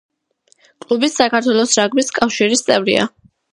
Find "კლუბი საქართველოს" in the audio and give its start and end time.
0.85-1.77